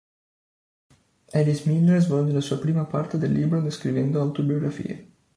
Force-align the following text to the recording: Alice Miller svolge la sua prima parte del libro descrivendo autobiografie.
Alice 1.31 1.69
Miller 1.69 2.01
svolge 2.01 2.33
la 2.33 2.41
sua 2.41 2.57
prima 2.57 2.85
parte 2.85 3.19
del 3.19 3.33
libro 3.33 3.61
descrivendo 3.61 4.19
autobiografie. 4.19 5.11